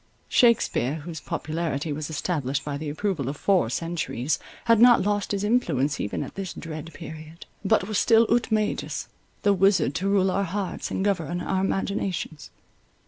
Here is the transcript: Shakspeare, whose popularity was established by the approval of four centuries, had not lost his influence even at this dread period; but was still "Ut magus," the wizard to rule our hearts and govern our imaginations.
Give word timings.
Shakspeare, 0.29 0.95
whose 1.05 1.21
popularity 1.21 1.93
was 1.93 2.09
established 2.09 2.65
by 2.65 2.75
the 2.75 2.89
approval 2.89 3.29
of 3.29 3.37
four 3.37 3.69
centuries, 3.69 4.39
had 4.65 4.79
not 4.79 5.03
lost 5.03 5.31
his 5.31 5.43
influence 5.43 5.99
even 5.99 6.23
at 6.23 6.33
this 6.33 6.53
dread 6.53 6.91
period; 6.95 7.45
but 7.63 7.87
was 7.87 7.99
still 7.99 8.25
"Ut 8.33 8.51
magus," 8.51 9.09
the 9.43 9.53
wizard 9.53 9.93
to 9.93 10.09
rule 10.09 10.31
our 10.31 10.41
hearts 10.43 10.89
and 10.89 11.05
govern 11.05 11.39
our 11.39 11.61
imaginations. 11.61 12.49